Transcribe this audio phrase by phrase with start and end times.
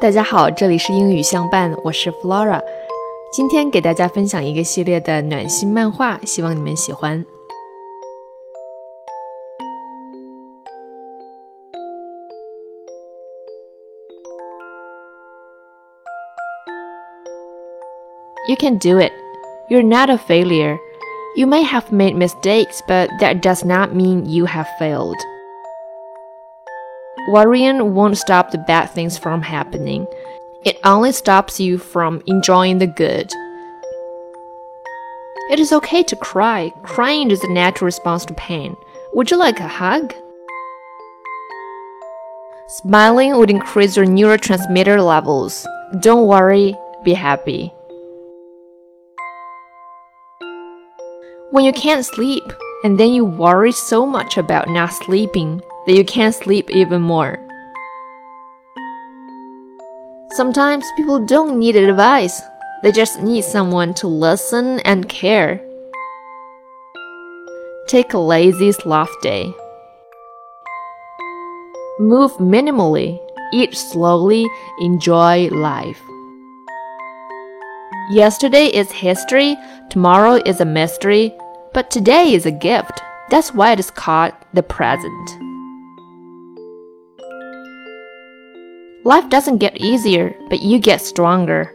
[0.00, 2.60] 大家好，这里是英语相伴，我是 Flora。
[3.32, 7.24] 今天给大家分享一个系列的暖心漫画，希望你们喜欢。
[18.46, 19.12] You can do it.
[19.70, 20.76] You're not a failure.
[21.34, 25.16] You may have made mistakes, but that does not mean you have failed.
[27.29, 30.07] Worrying won't stop the bad things from happening.
[30.65, 33.31] It only stops you from enjoying the good.
[35.51, 36.71] It is okay to cry.
[36.81, 38.75] Crying is a natural response to pain.
[39.13, 40.11] Would you like a hug?
[42.67, 45.67] Smiling would increase your neurotransmitter levels.
[45.99, 47.71] Don't worry, be happy.
[51.51, 52.43] When you can't sleep,
[52.83, 57.39] and then you worry so much about not sleeping that you can't sleep even more.
[60.33, 62.43] Sometimes people don't need advice,
[62.83, 65.59] they just need someone to listen and care.
[67.87, 69.51] Take a lazy sloth day.
[71.99, 73.17] Move minimally,
[73.51, 74.45] eat slowly,
[74.81, 75.99] enjoy life.
[78.11, 79.57] Yesterday is history,
[79.89, 81.33] tomorrow is a mystery,
[81.73, 83.01] but today is a gift.
[83.31, 85.48] That's why it is called the present.
[89.05, 91.73] Life doesn't get easier, but you get stronger.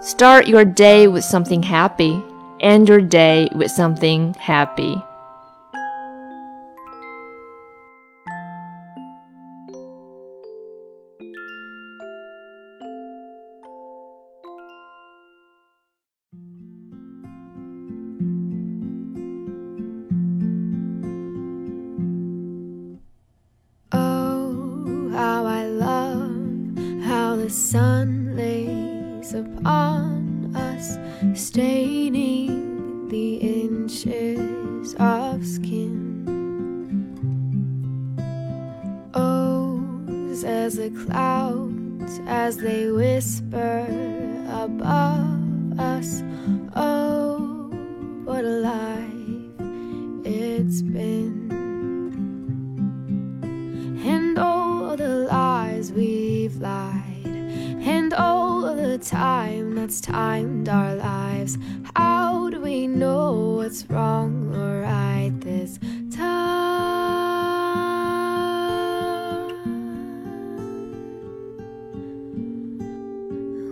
[0.00, 2.22] Start your day with something happy,
[2.60, 4.96] end your day with something happy.
[27.76, 30.96] Sun lays upon us,
[31.34, 35.92] staining the inches of skin.
[39.12, 43.84] O's as the clouds as they whisper
[44.64, 46.22] above us.
[46.74, 47.68] Oh,
[48.24, 49.60] what a life
[50.24, 51.52] it's been.
[54.12, 57.05] And all the lies we've lied
[58.98, 61.58] time that's timed our lives.
[61.94, 65.78] How do we know what's wrong or right this
[66.14, 66.56] time?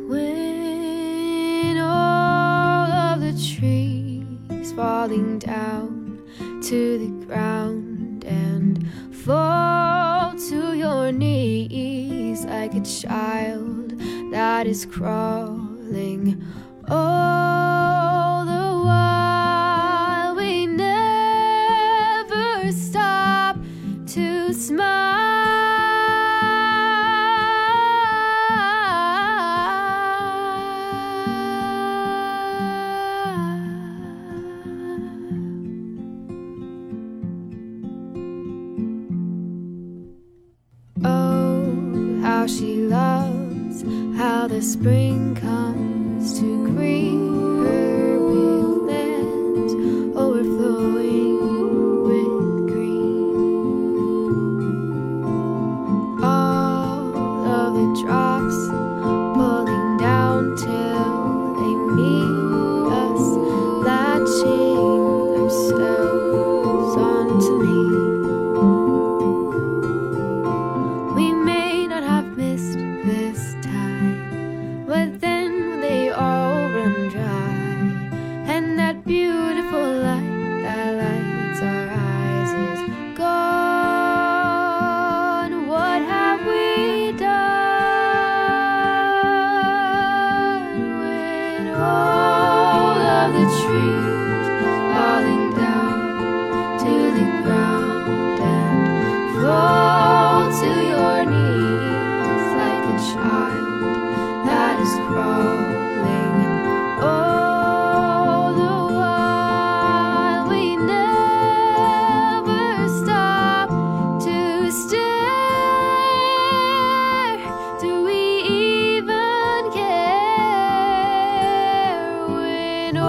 [0.08, 6.22] When all of the trees falling down
[6.62, 13.93] to the ground and fall to your knees like a child
[14.34, 16.42] that is crawling
[16.88, 20.34] all the while.
[20.34, 21.22] We never
[22.72, 23.56] stop
[24.06, 25.14] to smile.
[41.04, 43.43] Oh, how she loves
[44.16, 47.43] how the spring comes to greet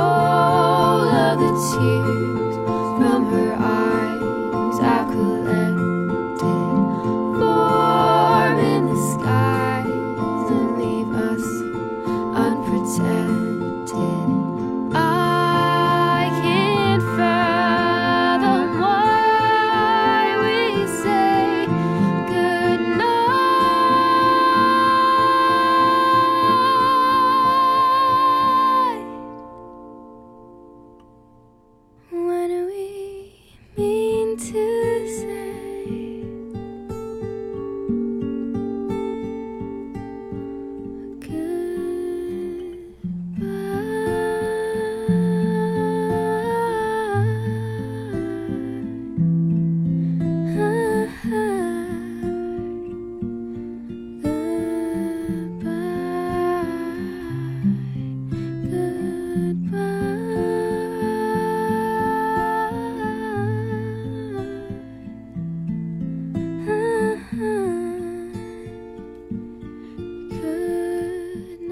[0.06, 2.56] all of the tears
[2.98, 3.95] from her eyes.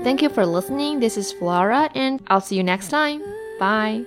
[0.04, 1.00] Thank you for listening.
[1.00, 3.24] This is Flora, and I'll see you next time.
[3.58, 4.06] Bye.